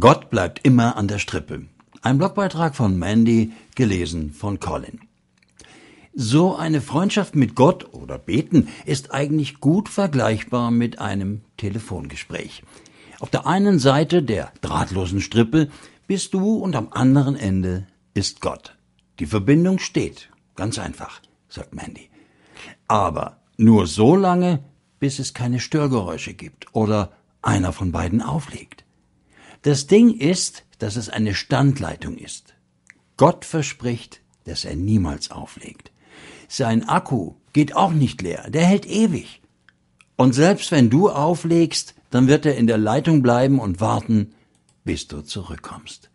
[0.00, 1.66] Gott bleibt immer an der Strippe.
[2.02, 5.00] Ein Blogbeitrag von Mandy, gelesen von Colin.
[6.14, 12.62] So eine Freundschaft mit Gott oder Beten ist eigentlich gut vergleichbar mit einem Telefongespräch.
[13.18, 15.68] Auf der einen Seite der drahtlosen Strippe
[16.06, 18.76] bist du und am anderen Ende ist Gott.
[19.18, 20.28] Die Verbindung steht.
[20.54, 22.08] Ganz einfach, sagt Mandy.
[22.86, 24.62] Aber nur so lange,
[25.00, 27.10] bis es keine Störgeräusche gibt oder
[27.42, 28.84] einer von beiden auflegt.
[29.68, 32.54] Das Ding ist, dass es eine Standleitung ist.
[33.18, 35.92] Gott verspricht, dass er niemals auflegt.
[36.48, 39.42] Sein Akku geht auch nicht leer, der hält ewig.
[40.16, 44.32] Und selbst wenn du auflegst, dann wird er in der Leitung bleiben und warten,
[44.84, 46.08] bis du zurückkommst.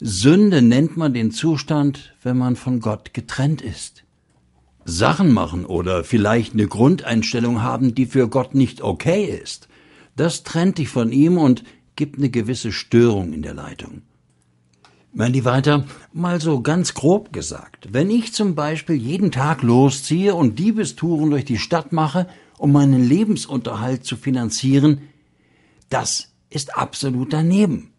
[0.00, 4.02] Sünde nennt man den Zustand, wenn man von Gott getrennt ist.
[4.84, 9.68] Sachen machen oder vielleicht eine Grundeinstellung haben, die für Gott nicht okay ist,
[10.16, 11.62] das trennt dich von ihm und
[11.96, 14.02] gibt eine gewisse Störung in der Leitung.
[15.12, 20.58] Mandy weiter, mal so ganz grob gesagt, wenn ich zum Beispiel jeden Tag losziehe und
[20.58, 25.08] Diebestouren durch die Stadt mache, um meinen Lebensunterhalt zu finanzieren,
[25.88, 27.92] das ist absolut daneben.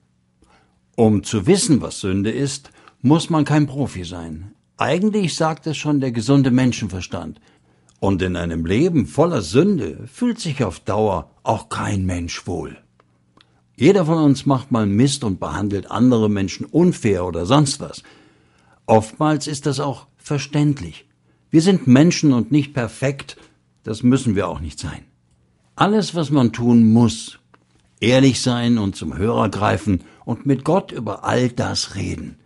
[0.95, 4.53] Um zu wissen, was Sünde ist, muss man kein Profi sein.
[4.77, 7.39] Eigentlich sagt es schon der gesunde Menschenverstand.
[8.00, 12.77] Und in einem Leben voller Sünde fühlt sich auf Dauer auch kein Mensch wohl.
[13.80, 18.02] Jeder von uns macht mal Mist und behandelt andere Menschen unfair oder sonst was.
[18.88, 21.06] Oftmals ist das auch verständlich.
[21.52, 23.38] Wir sind Menschen und nicht perfekt,
[23.84, 25.06] das müssen wir auch nicht sein.
[25.75, 27.38] Alles, was man tun muss,
[28.00, 32.38] ehrlich sein und zum Hörer greifen und mit Gott über all das reden.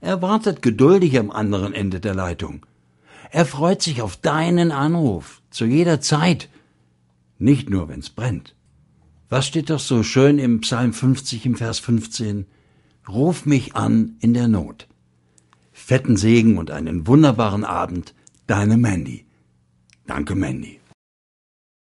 [0.00, 2.64] Er wartet geduldig am anderen Ende der Leitung.
[3.32, 6.48] Er freut sich auf deinen Anruf zu jeder Zeit,
[7.40, 8.54] nicht nur wenn's brennt.
[9.28, 12.46] Was steht doch so schön im Psalm 50 im Vers 15?
[13.08, 14.86] Ruf mich an in der Not.
[15.72, 18.14] Fetten Segen und einen wunderbaren Abend,
[18.46, 19.26] deine Mandy.
[20.06, 20.80] Danke, Mandy.